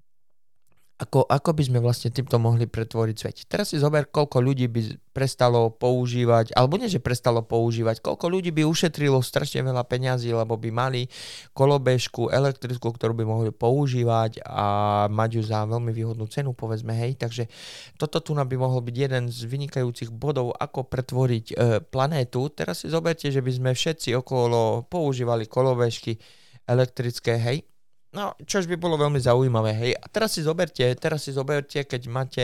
ako, 1.04 1.28
ako 1.28 1.52
by 1.52 1.64
sme 1.68 1.80
vlastne 1.84 2.16
týmto 2.16 2.40
mohli 2.40 2.64
pretvoriť 2.64 3.16
svet. 3.20 3.44
Teraz 3.52 3.76
si 3.76 3.78
zober, 3.78 4.08
koľko 4.08 4.40
ľudí 4.40 4.72
by 4.72 5.12
prestalo 5.12 5.68
používať, 5.70 6.56
alebo 6.56 6.80
nie, 6.80 6.88
že 6.88 7.04
prestalo 7.04 7.44
používať, 7.44 8.00
koľko 8.00 8.32
ľudí 8.32 8.56
by 8.56 8.64
ušetrilo 8.64 9.20
strašne 9.20 9.68
veľa 9.68 9.84
peňazí, 9.84 10.32
lebo 10.32 10.56
by 10.56 10.72
mali 10.72 11.12
kolobežku 11.52 12.32
elektrickú, 12.32 12.96
ktorú 12.96 13.14
by 13.20 13.26
mohli 13.28 13.52
používať 13.52 14.42
a 14.48 14.68
mať 15.12 15.30
ju 15.38 15.44
za 15.44 15.68
veľmi 15.68 15.92
výhodnú 15.92 16.26
cenu, 16.32 16.56
povedzme, 16.56 16.96
hej. 16.96 17.20
Takže 17.20 17.52
toto 18.00 18.24
tu 18.24 18.32
by 18.34 18.56
mohol 18.56 18.80
byť 18.80 18.96
jeden 18.96 19.28
z 19.28 19.44
vynikajúcich 19.44 20.10
bodov, 20.10 20.56
ako 20.56 20.88
pretvoriť 20.88 21.46
e, 21.52 21.56
planétu. 21.84 22.48
Teraz 22.50 22.82
si 22.82 22.88
zoberte, 22.90 23.28
že 23.28 23.44
by 23.44 23.52
sme 23.52 23.72
všetci 23.76 24.16
okolo 24.18 24.88
používali 24.88 25.46
kolobežky 25.46 26.18
elektrické, 26.64 27.36
hej, 27.36 27.68
No, 28.14 28.38
čož 28.46 28.70
by 28.70 28.78
bolo 28.78 28.94
veľmi 28.94 29.18
zaujímavé, 29.18 29.74
hej. 29.74 29.92
A 29.98 30.06
teraz 30.06 30.38
si 30.38 30.46
zoberte, 30.46 30.86
teraz 31.02 31.26
si 31.26 31.34
zoberte, 31.34 31.82
keď 31.82 32.02
máte, 32.06 32.44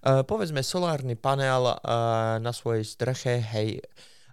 uh, 0.00 0.24
povedzme, 0.24 0.64
solárny 0.64 1.12
panel 1.12 1.76
uh, 1.76 1.76
na 2.40 2.56
svojej 2.56 2.88
streche, 2.88 3.36
hej, 3.36 3.84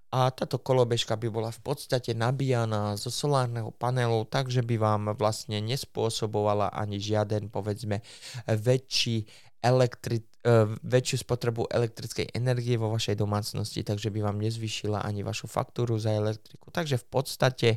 a 0.08 0.32
táto 0.32 0.56
kolobežka 0.56 1.20
by 1.20 1.28
bola 1.28 1.52
v 1.52 1.60
podstate 1.60 2.16
nabíjaná 2.16 2.96
zo 2.96 3.12
solárneho 3.12 3.76
panelu, 3.76 4.24
takže 4.24 4.64
by 4.64 4.80
vám 4.80 5.04
vlastne 5.20 5.60
nespôsobovala 5.60 6.72
ani 6.72 6.96
žiaden, 6.96 7.52
povedzme, 7.52 8.00
väčší 8.48 9.28
elektri- 9.60 10.24
väčšiu 10.80 11.28
spotrebu 11.28 11.68
elektrickej 11.68 12.32
energie 12.32 12.80
vo 12.80 12.88
vašej 12.88 13.20
domácnosti, 13.20 13.84
takže 13.84 14.08
by 14.08 14.24
vám 14.24 14.40
nezvyšila 14.40 15.04
ani 15.04 15.20
vašu 15.20 15.52
faktúru 15.52 16.00
za 16.00 16.16
elektriku. 16.16 16.72
Takže 16.72 16.96
v 17.04 17.08
podstate 17.12 17.70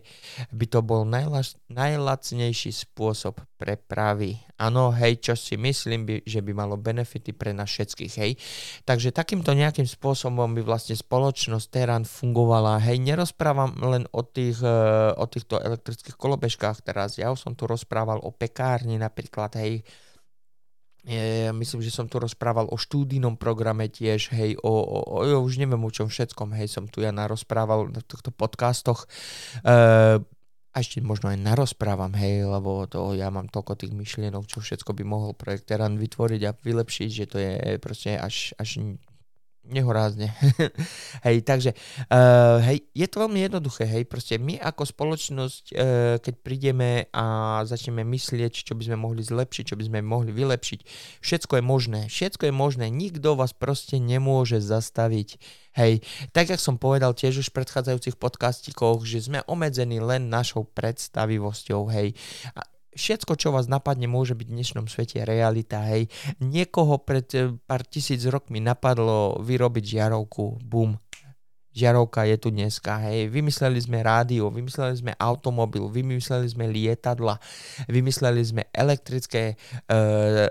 by 0.55 0.67
to 0.71 0.81
bol 0.81 1.03
najla- 1.03 1.59
najlacnejší 1.67 2.71
spôsob 2.71 3.43
prepravy. 3.59 4.39
Áno, 4.61 4.95
hej, 4.95 5.19
čo 5.19 5.35
si 5.35 5.59
myslím, 5.59 6.07
by, 6.07 6.15
že 6.23 6.41
by 6.47 6.53
malo 6.55 6.79
benefity 6.79 7.35
pre 7.35 7.51
nás 7.51 7.69
všetkých, 7.73 8.15
hej. 8.23 8.39
Takže 8.87 9.11
takýmto 9.11 9.51
nejakým 9.57 9.89
spôsobom 9.89 10.53
by 10.55 10.63
vlastne 10.63 10.95
spoločnosť 10.95 11.67
Teran 11.73 12.05
fungovala, 12.07 12.79
hej, 12.81 13.03
nerozprávam 13.03 13.75
len 13.83 14.05
o, 14.15 14.23
tých, 14.23 14.61
uh, 14.63 15.17
o 15.17 15.25
týchto 15.27 15.59
elektrických 15.59 16.15
kolobežkách 16.15 16.85
teraz, 16.85 17.17
ja 17.17 17.33
už 17.33 17.41
som 17.41 17.53
tu 17.57 17.65
rozprával 17.67 18.21
o 18.21 18.31
pekárni 18.31 19.01
napríklad, 19.01 19.57
hej, 19.59 19.81
ja 21.09 21.53
myslím, 21.57 21.81
že 21.81 21.95
som 21.95 22.05
tu 22.05 22.21
rozprával 22.21 22.69
o 22.69 22.77
štúdijnom 22.77 23.41
programe 23.41 23.89
tiež, 23.89 24.33
hej, 24.37 24.61
o, 24.61 24.69
o, 24.69 24.99
o 25.01 25.17
ja 25.25 25.39
už 25.41 25.57
neviem 25.57 25.81
o 25.81 25.91
čom 25.91 26.13
všetkom, 26.13 26.53
hej, 26.57 26.69
som 26.69 26.85
tu 26.85 27.01
ja 27.01 27.13
narozprával 27.13 27.89
na 27.89 28.05
týchto 28.05 28.29
podcastoch. 28.29 29.09
Uh, 29.65 30.21
a 30.71 30.77
ešte 30.79 31.03
možno 31.03 31.35
aj 31.35 31.43
narozprávam, 31.43 32.15
hej, 32.15 32.47
lebo 32.47 32.87
to 32.87 33.19
ja 33.19 33.27
mám 33.27 33.51
toľko 33.51 33.75
tých 33.75 33.91
myšlienok, 33.91 34.47
čo 34.47 34.63
všetko 34.63 34.95
by 34.95 35.03
mohol 35.03 35.35
projekt 35.35 35.67
Teran 35.67 35.99
vytvoriť 35.99 36.43
a 36.47 36.55
vylepšiť, 36.55 37.11
že 37.11 37.25
to 37.27 37.37
je 37.43 37.53
proste 37.83 38.15
až, 38.15 38.55
až 38.55 38.95
nehorázne. 39.71 40.35
hej, 41.27 41.43
takže 41.47 41.73
uh, 42.11 42.61
hej, 42.63 42.85
je 42.93 43.07
to 43.07 43.17
veľmi 43.23 43.41
jednoduché, 43.47 43.87
hej, 43.87 44.05
proste 44.07 44.37
my 44.37 44.59
ako 44.59 44.83
spoločnosť, 44.87 45.65
uh, 45.73 45.79
keď 46.19 46.35
prídeme 46.43 46.91
a 47.15 47.61
začneme 47.67 48.03
myslieť, 48.07 48.67
čo 48.67 48.75
by 48.75 48.91
sme 48.91 48.99
mohli 48.99 49.23
zlepšiť, 49.23 49.65
čo 49.71 49.79
by 49.79 49.85
sme 49.87 50.01
mohli 50.03 50.31
vylepšiť, 50.35 50.81
všetko 51.23 51.53
je 51.59 51.65
možné, 51.65 52.01
všetko 52.11 52.51
je 52.51 52.55
možné, 52.55 52.87
nikto 52.91 53.39
vás 53.39 53.55
proste 53.55 54.03
nemôže 54.03 54.59
zastaviť. 54.59 55.39
Hej, 55.71 56.03
tak 56.35 56.51
jak 56.51 56.59
som 56.59 56.83
povedal 56.83 57.15
tiež 57.15 57.47
už 57.47 57.55
v 57.55 57.63
predchádzajúcich 57.63 58.19
podcastikoch, 58.19 59.07
že 59.07 59.23
sme 59.23 59.47
obmedzení 59.47 60.03
len 60.03 60.27
našou 60.27 60.67
predstavivosťou, 60.67 61.87
hej. 61.95 62.19
A 62.59 62.67
všetko, 63.01 63.33
čo 63.41 63.49
vás 63.57 63.65
napadne, 63.65 64.05
môže 64.05 64.37
byť 64.37 64.47
v 64.53 64.57
dnešnom 64.61 64.87
svete 64.93 65.25
realita, 65.25 65.81
hej. 65.89 66.13
Niekoho 66.45 67.01
pred 67.01 67.27
eh, 67.33 67.57
pár 67.65 67.89
tisíc 67.89 68.21
rokmi 68.29 68.61
napadlo 68.61 69.41
vyrobiť 69.41 69.97
žiarovku, 69.97 70.61
bum, 70.61 71.01
žiarovka 71.71 72.27
je 72.27 72.37
tu 72.37 72.49
dneska, 72.51 72.99
hej. 73.07 73.31
Vymysleli 73.31 73.79
sme 73.79 74.03
rádio, 74.03 74.51
vymysleli 74.51 74.97
sme 74.99 75.13
automobil, 75.15 75.87
vymysleli 75.87 76.51
sme 76.51 76.67
lietadla, 76.67 77.39
vymysleli 77.87 78.43
sme 78.43 78.63
elektrické 78.75 79.55
e, 79.55 79.97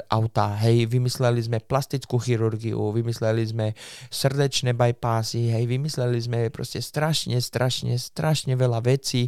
autá, 0.07 0.55
hej. 0.63 0.87
Vymysleli 0.87 1.43
sme 1.43 1.59
plastickú 1.59 2.19
chirurgiu, 2.23 2.79
vymysleli 2.95 3.43
sme 3.43 3.67
srdečné 4.07 4.71
bypassy, 4.71 5.51
hej. 5.51 5.67
Vymysleli 5.67 6.19
sme 6.23 6.39
proste 6.49 6.79
strašne, 6.79 7.35
strašne, 7.43 7.99
strašne 7.99 8.55
veľa 8.55 8.79
vecí 8.79 9.27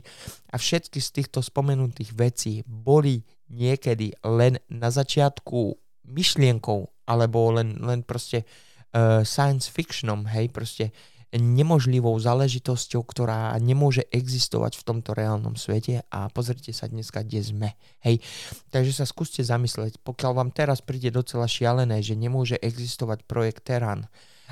a 0.51 0.55
všetky 0.55 0.99
z 1.03 1.09
týchto 1.11 1.39
spomenutých 1.43 2.11
vecí 2.15 2.53
boli 2.63 3.19
niekedy 3.51 4.15
len 4.23 4.55
na 4.71 4.87
začiatku 4.87 5.75
myšlienkou 6.07 6.87
alebo 7.07 7.51
len, 7.51 7.75
len 7.83 8.07
proste 8.07 8.47
uh, 8.95 9.23
science 9.27 9.67
fictionom, 9.67 10.23
hej, 10.31 10.47
proste 10.47 10.95
nemožlivou 11.39 12.11
záležitosťou, 12.19 13.07
ktorá 13.07 13.55
nemôže 13.63 14.03
existovať 14.11 14.75
v 14.75 14.83
tomto 14.83 15.15
reálnom 15.15 15.55
svete 15.55 16.03
a 16.11 16.27
pozrite 16.27 16.75
sa 16.75 16.91
dneska, 16.91 17.23
kde 17.23 17.39
sme. 17.39 17.69
Hej. 18.03 18.19
Takže 18.67 19.03
sa 19.03 19.05
skúste 19.07 19.39
zamyslieť, 19.39 20.03
pokiaľ 20.03 20.31
vám 20.35 20.49
teraz 20.51 20.83
príde 20.83 21.07
docela 21.07 21.47
šialené, 21.47 22.03
že 22.03 22.19
nemôže 22.19 22.59
existovať 22.59 23.23
projekt 23.23 23.71
Teran, 23.71 24.11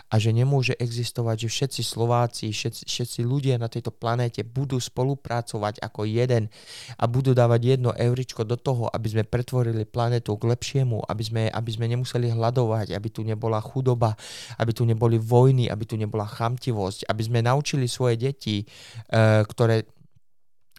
a 0.10 0.16
že 0.18 0.34
nemôže 0.34 0.74
existovať, 0.74 1.46
že 1.46 1.50
všetci 1.50 1.82
Slováci, 1.86 2.50
všetci, 2.50 2.84
všetci 2.90 3.20
ľudia 3.22 3.62
na 3.62 3.70
tejto 3.70 3.94
planéte 3.94 4.42
budú 4.42 4.82
spolupracovať 4.82 5.78
ako 5.86 6.10
jeden 6.10 6.50
a 6.98 7.04
budú 7.06 7.38
dávať 7.38 7.78
jedno 7.78 7.94
euričko 7.94 8.42
do 8.42 8.58
toho, 8.58 8.90
aby 8.90 9.08
sme 9.10 9.24
pretvorili 9.24 9.86
planetu 9.86 10.34
k 10.34 10.50
lepšiemu, 10.50 11.06
aby 11.06 11.24
sme, 11.24 11.44
aby 11.50 11.70
sme 11.70 11.86
nemuseli 11.94 12.34
hľadovať, 12.34 12.98
aby 12.98 13.08
tu 13.14 13.22
nebola 13.22 13.62
chudoba, 13.62 14.18
aby 14.58 14.72
tu 14.74 14.84
neboli 14.90 15.22
vojny, 15.22 15.70
aby 15.70 15.86
tu 15.86 15.94
nebola 15.94 16.26
chamtivosť, 16.26 17.06
aby 17.06 17.22
sme 17.22 17.40
naučili 17.46 17.86
svoje 17.86 18.18
deti, 18.18 18.66
uh, 18.66 19.46
ktoré 19.46 19.99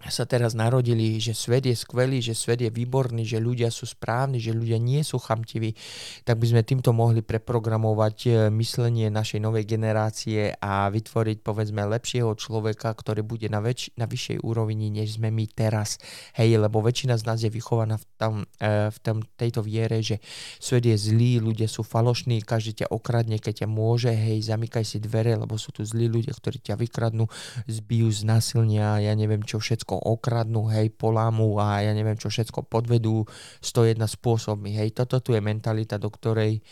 sa 0.08 0.24
teraz 0.24 0.56
narodili, 0.56 1.20
že 1.20 1.36
svet 1.36 1.68
je 1.68 1.76
skvelý, 1.76 2.24
že 2.24 2.32
svet 2.32 2.64
je 2.64 2.72
výborný, 2.72 3.28
že 3.28 3.36
ľudia 3.36 3.68
sú 3.68 3.84
správni, 3.84 4.40
že 4.40 4.56
ľudia 4.56 4.80
nie 4.80 5.04
sú 5.04 5.20
chamtiví, 5.20 5.76
tak 6.24 6.40
by 6.40 6.46
sme 6.48 6.62
týmto 6.64 6.96
mohli 6.96 7.20
preprogramovať 7.20 8.16
e, 8.24 8.30
myslenie 8.48 9.12
našej 9.12 9.44
novej 9.44 9.68
generácie 9.68 10.56
a 10.56 10.88
vytvoriť 10.88 11.44
povedzme 11.44 11.84
lepšieho 11.84 12.32
človeka, 12.32 12.96
ktorý 12.96 13.20
bude 13.20 13.52
na, 13.52 13.60
väč- 13.60 13.92
na 14.00 14.08
vyššej 14.08 14.40
úrovni, 14.40 14.88
než 14.88 15.20
sme 15.20 15.28
my 15.28 15.44
teraz. 15.52 16.00
Hej, 16.32 16.56
lebo 16.56 16.80
väčšina 16.80 17.20
z 17.20 17.24
nás 17.28 17.38
je 17.44 17.52
vychovaná 17.52 18.00
v, 18.00 18.06
tom, 18.16 18.34
e, 18.56 18.88
v 18.88 18.98
tom, 19.04 19.20
tejto 19.36 19.60
viere, 19.60 20.00
že 20.00 20.24
svet 20.56 20.88
je 20.88 20.96
zlý, 20.96 21.44
ľudia 21.44 21.68
sú 21.68 21.84
falošní, 21.84 22.40
každý 22.40 22.84
ťa 22.84 22.86
okradne, 22.88 23.36
keď 23.36 23.64
ťa 23.64 23.68
môže, 23.68 24.16
hej, 24.16 24.48
zamykaj 24.48 24.80
si 24.80 24.96
dvere, 24.96 25.36
lebo 25.36 25.60
sú 25.60 25.76
tu 25.76 25.84
zlí 25.84 26.08
ľudia, 26.08 26.32
ktorí 26.32 26.56
ťa 26.56 26.80
vykradnú, 26.80 27.28
zbijú, 27.68 28.08
znásilnia, 28.08 28.96
ja 29.04 29.12
neviem 29.12 29.44
čo 29.44 29.60
všetko 29.60 29.89
všetko 29.90 30.06
okradnú, 30.06 30.70
hej, 30.70 30.94
polámu 30.94 31.58
a 31.58 31.82
ja 31.82 31.90
neviem 31.90 32.14
čo 32.14 32.30
všetko 32.30 32.70
podvedú 32.70 33.26
101 33.58 33.98
spôsobmi, 34.06 34.70
hej, 34.78 34.94
toto 34.94 35.18
tu 35.18 35.34
je 35.34 35.42
mentalita, 35.42 35.98
do 35.98 36.06
ktorej, 36.14 36.62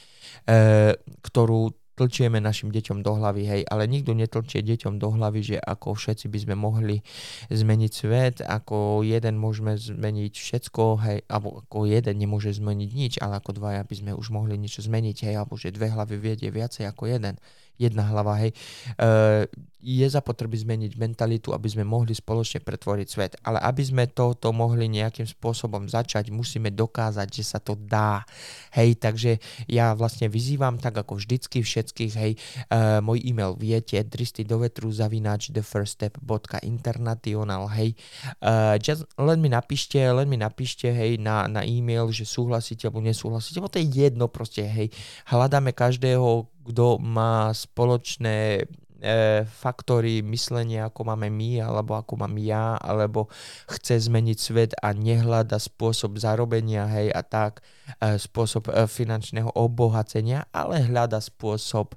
e, 0.46 0.94
ktorú 1.26 1.74
tlčieme 1.98 2.38
našim 2.38 2.70
deťom 2.70 3.02
do 3.02 3.18
hlavy, 3.18 3.42
hej, 3.42 3.62
ale 3.66 3.90
nikto 3.90 4.14
netlčie 4.14 4.62
deťom 4.62 5.02
do 5.02 5.18
hlavy, 5.18 5.42
že 5.42 5.56
ako 5.58 5.98
všetci 5.98 6.30
by 6.30 6.38
sme 6.46 6.54
mohli 6.54 7.02
zmeniť 7.50 7.90
svet, 7.90 8.36
ako 8.46 9.02
jeden 9.02 9.34
môžeme 9.34 9.74
zmeniť 9.74 10.30
všetko, 10.38 10.82
hej, 11.02 11.18
alebo 11.26 11.66
ako 11.66 11.90
jeden 11.90 12.22
nemôže 12.22 12.54
zmeniť 12.54 12.90
nič, 12.94 13.12
ale 13.18 13.42
ako 13.42 13.58
dvaja 13.58 13.82
by 13.82 13.94
sme 13.98 14.12
už 14.14 14.30
mohli 14.30 14.54
niečo 14.54 14.78
zmeniť, 14.78 15.26
hej, 15.26 15.34
alebo 15.42 15.58
že 15.58 15.74
dve 15.74 15.90
hlavy 15.90 16.22
viedie 16.22 16.54
viacej 16.54 16.86
ako 16.86 17.10
jeden 17.10 17.34
jedna 17.78 18.10
hlava, 18.10 18.34
hej. 18.42 18.50
Uh, 18.98 19.46
je 19.78 20.02
zapotreby 20.10 20.58
zmeniť 20.58 20.98
mentalitu, 20.98 21.54
aby 21.54 21.70
sme 21.70 21.86
mohli 21.86 22.10
spoločne 22.10 22.58
pretvoriť 22.66 23.06
svet. 23.06 23.38
Ale 23.46 23.62
aby 23.62 23.78
sme 23.86 24.10
toto 24.10 24.50
mohli 24.50 24.90
nejakým 24.90 25.22
spôsobom 25.22 25.86
začať, 25.86 26.34
musíme 26.34 26.74
dokázať, 26.74 27.30
že 27.30 27.46
sa 27.46 27.62
to 27.62 27.78
dá. 27.78 28.26
Hej, 28.74 28.98
takže 28.98 29.38
ja 29.70 29.94
vlastne 29.94 30.26
vyzývam 30.26 30.82
tak 30.82 30.98
ako 30.98 31.22
vždycky 31.22 31.62
všetkých, 31.62 32.12
hej, 32.18 32.34
uh, 32.74 32.98
môj 32.98 33.22
e-mail 33.22 33.54
viete, 33.54 34.02
dristy 34.02 34.42
do 34.42 34.58
vetru 34.58 34.90
zavinač 34.90 35.54
thefirststep.international, 35.54 37.70
hej. 37.78 37.94
Uh, 38.42 38.74
just, 38.82 39.06
len 39.14 39.38
mi 39.38 39.46
napíšte, 39.46 40.02
len 40.02 40.26
mi 40.26 40.42
napíšte, 40.42 40.90
hej, 40.90 41.22
na, 41.22 41.46
na 41.46 41.62
e-mail, 41.62 42.10
že 42.10 42.26
súhlasíte 42.26 42.90
alebo 42.90 42.98
nesúhlasíte, 42.98 43.62
bo 43.62 43.70
to 43.70 43.78
je 43.78 43.86
jedno 43.86 44.26
proste, 44.26 44.66
hej. 44.66 44.90
Hľadáme 45.30 45.70
každého, 45.70 46.50
kto 46.68 47.00
má 47.00 47.50
spoločné 47.50 48.62
e, 49.00 49.42
faktory 49.48 50.20
myslenia, 50.26 50.92
ako 50.92 51.08
máme 51.08 51.32
my, 51.32 51.64
alebo 51.64 51.96
ako 51.96 52.20
mám 52.20 52.34
ja, 52.36 52.76
alebo 52.76 53.32
chce 53.70 54.06
zmeniť 54.10 54.38
svet 54.38 54.72
a 54.78 54.92
nehľada 54.92 55.56
spôsob 55.56 56.20
zarobenia, 56.20 56.86
hej, 56.92 57.08
a 57.14 57.22
tak, 57.24 57.64
e, 57.98 58.18
spôsob 58.20 58.68
e, 58.68 58.84
finančného 58.84 59.54
obohacenia, 59.56 60.46
ale 60.52 60.84
hľada 60.84 61.22
spôsob 61.22 61.94
e, 61.94 61.96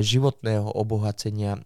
životného 0.00 0.70
obohacenia 0.72 1.60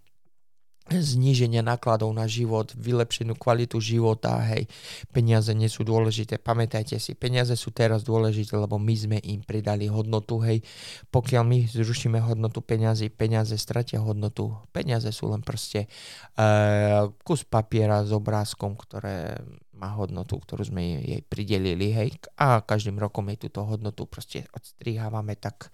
zníženia 0.92 1.64
nákladov 1.64 2.12
na 2.12 2.28
život, 2.28 2.68
vylepšenú 2.76 3.32
kvalitu 3.40 3.80
života, 3.80 4.36
hej, 4.52 4.68
peniaze 5.16 5.48
nie 5.56 5.72
sú 5.72 5.80
dôležité, 5.80 6.36
pamätajte 6.36 7.00
si, 7.00 7.16
peniaze 7.16 7.56
sú 7.56 7.72
teraz 7.72 8.04
dôležité, 8.04 8.60
lebo 8.60 8.76
my 8.76 8.92
sme 8.92 9.18
im 9.24 9.40
pridali 9.40 9.88
hodnotu, 9.88 10.44
hej, 10.44 10.60
pokiaľ 11.08 11.42
my 11.48 11.58
zrušíme 11.72 12.20
hodnotu 12.20 12.60
peniazy, 12.60 13.08
peniaze 13.08 13.56
stratia 13.56 14.04
hodnotu, 14.04 14.52
peniaze 14.76 15.08
sú 15.08 15.32
len 15.32 15.40
proste 15.40 15.88
uh, 16.36 17.08
kus 17.24 17.48
papiera 17.48 18.04
s 18.04 18.12
obrázkom, 18.12 18.76
ktoré 18.76 19.40
má 19.74 19.90
hodnotu, 19.96 20.38
ktorú 20.38 20.68
sme 20.68 21.00
jej 21.00 21.22
pridelili, 21.24 21.96
hej, 21.96 22.08
a 22.36 22.60
každým 22.60 23.00
rokom 23.00 23.26
jej 23.32 23.40
túto 23.40 23.64
hodnotu 23.64 24.04
proste 24.04 24.44
odstrihávame 24.52 25.34
tak 25.40 25.72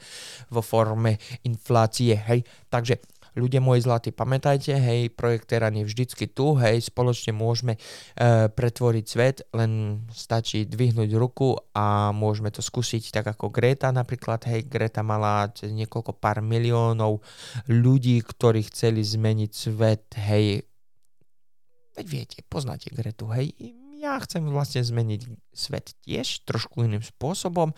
vo 0.55 0.63
forme 0.63 1.19
inflácie, 1.43 2.15
hej, 2.15 2.47
takže 2.71 3.03
ľudia 3.35 3.63
moji 3.63 3.83
zlatí, 3.85 4.11
pamätajte, 4.11 4.75
hej, 4.77 5.11
projekt 5.15 5.51
Teran 5.51 5.77
je 5.77 5.85
vždycky 5.87 6.31
tu, 6.31 6.55
hej, 6.59 6.83
spoločne 6.83 7.35
môžeme 7.35 7.77
uh, 7.77 8.51
pretvoriť 8.51 9.05
svet, 9.07 9.37
len 9.55 10.05
stačí 10.11 10.67
dvihnúť 10.67 11.11
ruku 11.19 11.59
a 11.75 12.11
môžeme 12.11 12.51
to 12.51 12.63
skúsiť 12.63 13.15
tak 13.15 13.27
ako 13.37 13.51
Greta 13.51 13.91
napríklad, 13.95 14.45
hej, 14.51 14.67
Greta 14.67 15.01
mala 15.07 15.51
niekoľko 15.63 16.17
pár 16.19 16.43
miliónov 16.43 17.23
ľudí, 17.71 18.21
ktorí 18.23 18.67
chceli 18.69 19.03
zmeniť 19.03 19.51
svet, 19.51 20.07
hej, 20.19 20.67
veď 21.95 22.07
viete, 22.07 22.39
poznáte 22.47 22.91
Gretu, 22.93 23.29
hej, 23.35 23.55
ja 24.01 24.17
chcem 24.25 24.49
vlastne 24.49 24.81
zmeniť 24.81 25.29
svet 25.53 25.93
tiež 26.09 26.49
trošku 26.49 26.89
iným 26.89 27.05
spôsobom, 27.05 27.77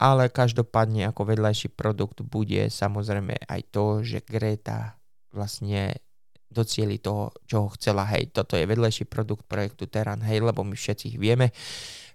ale 0.00 0.32
každopádne 0.32 1.12
ako 1.12 1.28
vedľajší 1.28 1.76
produkt 1.76 2.24
bude 2.24 2.72
samozrejme 2.72 3.36
aj 3.44 3.60
to, 3.68 4.00
že 4.00 4.24
Greta 4.24 4.96
vlastne 5.28 6.00
docieli 6.48 6.96
toho, 6.96 7.36
čo 7.44 7.68
chcela. 7.76 8.08
Hej, 8.08 8.32
toto 8.32 8.56
je 8.56 8.64
vedľajší 8.64 9.04
produkt 9.04 9.44
projektu 9.44 9.84
Terran, 9.84 10.24
hej, 10.24 10.40
lebo 10.40 10.64
my 10.64 10.72
všetci 10.72 11.20
vieme, 11.20 11.52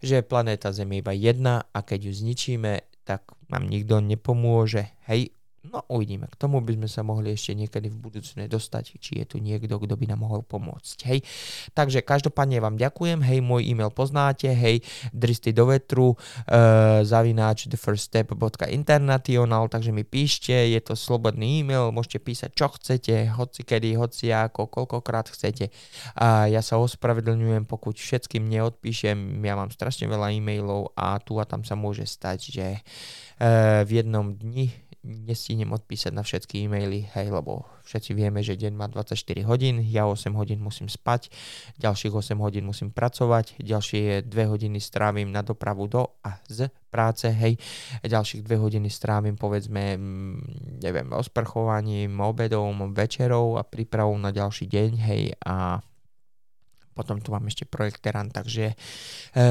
že 0.01 0.25
planéta 0.25 0.73
Zem 0.73 0.89
je 0.89 1.05
iba 1.05 1.13
jedna 1.13 1.61
a 1.69 1.85
keď 1.85 2.09
ju 2.09 2.13
zničíme, 2.25 3.05
tak 3.05 3.37
nám 3.53 3.69
nikto 3.69 4.01
nepomôže. 4.01 4.89
Hej, 5.05 5.37
No 5.63 5.79
uvidíme, 5.87 6.27
k 6.27 6.35
tomu 6.35 6.59
by 6.59 6.75
sme 6.75 6.91
sa 6.91 7.07
mohli 7.07 7.31
ešte 7.31 7.55
niekedy 7.55 7.87
v 7.87 7.95
budúcne 7.95 8.51
dostať, 8.51 8.99
či 8.99 9.23
je 9.23 9.25
tu 9.31 9.39
niekto, 9.39 9.79
kto 9.79 9.95
by 9.95 10.11
nám 10.11 10.27
mohol 10.27 10.43
pomôcť, 10.43 11.07
hej. 11.07 11.23
Takže 11.71 12.03
každopádne 12.03 12.59
vám 12.59 12.75
ďakujem, 12.75 13.23
hej, 13.23 13.39
môj 13.39 13.71
e-mail 13.71 13.87
poznáte, 13.87 14.51
hej, 14.51 14.83
dristy 15.15 15.55
do 15.55 15.71
vetru, 15.71 16.19
uh, 16.19 16.99
zavináč 17.07 17.71
thefirststep.international, 17.71 19.71
takže 19.71 19.95
mi 19.95 20.03
píšte, 20.03 20.51
je 20.51 20.83
to 20.83 20.99
slobodný 20.99 21.63
e-mail, 21.63 21.95
môžete 21.95 22.19
písať 22.19 22.51
čo 22.51 22.67
chcete, 22.75 23.31
hoci 23.31 23.63
kedy, 23.63 23.95
hoci 23.95 24.35
ako, 24.35 24.67
koľkokrát 24.67 25.31
chcete. 25.31 25.71
A 26.19 26.51
ja 26.51 26.59
sa 26.59 26.75
ospravedlňujem, 26.75 27.71
pokud 27.71 27.95
všetkým 27.95 28.51
neodpíšem, 28.51 29.15
ja 29.39 29.55
mám 29.55 29.71
strašne 29.71 30.11
veľa 30.11 30.35
e-mailov 30.35 30.91
a 30.99 31.15
tu 31.23 31.39
a 31.39 31.47
tam 31.47 31.63
sa 31.63 31.79
môže 31.79 32.03
stať, 32.03 32.51
že 32.51 32.67
uh, 32.83 33.87
v 33.87 34.03
jednom 34.03 34.35
dni 34.35 34.91
nestínem 35.03 35.67
odpísať 35.75 36.15
na 36.15 36.23
všetky 36.23 36.63
e-maily, 36.63 37.11
hej, 37.11 37.27
lebo 37.27 37.67
všetci 37.83 38.15
vieme, 38.15 38.39
že 38.39 38.55
deň 38.55 38.73
má 38.73 38.87
24 38.87 39.43
hodín, 39.43 39.83
ja 39.83 40.07
8 40.07 40.31
hodín 40.33 40.63
musím 40.63 40.87
spať, 40.87 41.27
ďalších 41.77 42.15
8 42.15 42.39
hodín 42.39 42.63
musím 42.63 42.89
pracovať, 42.89 43.59
ďalšie 43.59 44.23
2 44.23 44.31
hodiny 44.31 44.79
strávim 44.79 45.27
na 45.29 45.43
dopravu 45.43 45.91
do 45.91 46.15
a 46.23 46.39
z 46.47 46.71
práce, 46.87 47.27
hej, 47.27 47.59
ďalších 48.01 48.47
2 48.47 48.63
hodiny 48.63 48.87
strávim 48.87 49.35
povedzme, 49.35 49.99
neviem, 50.79 51.07
osprchovaním, 51.11 52.15
obedom, 52.23 52.95
večerou 52.95 53.59
a 53.59 53.67
prípravou 53.67 54.15
na 54.15 54.31
ďalší 54.31 54.71
deň, 54.71 54.91
hej, 55.03 55.23
a 55.43 55.83
potom 56.93 57.19
tu 57.19 57.33
mám 57.33 57.43
ešte 57.49 57.65
projekt 57.65 58.05
Teran, 58.05 58.29
takže 58.29 58.73
e, 58.73 58.75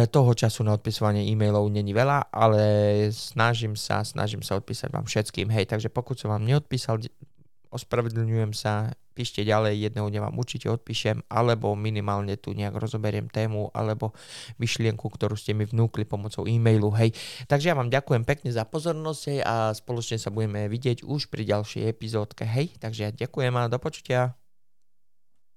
toho 0.06 0.32
času 0.32 0.62
na 0.62 0.78
odpisovanie 0.78 1.26
e-mailov 1.28 1.66
není 1.68 1.90
veľa, 1.90 2.30
ale 2.30 2.62
snažím 3.10 3.74
sa, 3.74 4.06
snažím 4.06 4.40
sa 4.40 4.56
odpísať 4.56 4.88
vám 4.94 5.04
všetkým. 5.04 5.50
Hej, 5.50 5.74
takže 5.74 5.90
pokud 5.90 6.14
som 6.14 6.30
vám 6.30 6.46
neodpísal, 6.46 7.02
ospravedlňujem 7.72 8.52
sa, 8.54 8.94
píšte 9.12 9.44
ďalej, 9.44 9.92
jedného 9.92 10.08
dňa 10.08 10.24
vám 10.28 10.36
určite 10.40 10.72
odpíšem, 10.72 11.20
alebo 11.28 11.76
minimálne 11.76 12.40
tu 12.40 12.56
nejak 12.56 12.76
rozoberiem 12.76 13.28
tému, 13.28 13.68
alebo 13.76 14.16
myšlienku, 14.56 15.04
ktorú 15.04 15.36
ste 15.36 15.52
mi 15.52 15.68
vnúkli 15.68 16.08
pomocou 16.08 16.48
e-mailu, 16.48 16.88
hej. 16.96 17.12
Takže 17.46 17.72
ja 17.72 17.76
vám 17.76 17.92
ďakujem 17.92 18.24
pekne 18.24 18.50
za 18.50 18.64
pozornosť, 18.64 19.44
a 19.44 19.76
spoločne 19.76 20.16
sa 20.16 20.32
budeme 20.32 20.66
vidieť 20.66 21.04
už 21.04 21.28
pri 21.28 21.44
ďalšej 21.44 21.82
epizódke, 21.92 22.48
hej. 22.48 22.72
Takže 22.80 23.00
ja 23.04 23.10
ďakujem 23.12 23.52
a 23.52 23.68
do 23.68 23.78
počutia. 23.78 24.41